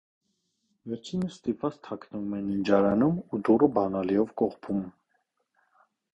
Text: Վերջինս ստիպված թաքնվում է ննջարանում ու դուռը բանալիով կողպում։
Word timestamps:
Վերջինս 0.93 1.35
ստիպված 1.39 1.77
թաքնվում 1.89 2.33
է 2.39 2.39
ննջարանում 2.47 3.21
ու 3.25 3.41
դուռը 3.51 3.69
բանալիով 3.77 4.35
կողպում։ 4.43 4.83